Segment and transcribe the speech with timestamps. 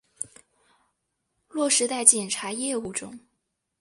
[1.49, 3.19] 落实在检察业务中